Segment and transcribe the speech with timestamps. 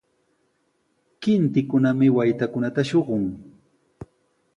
[1.21, 3.23] Kintikunami waytakunata shuqun.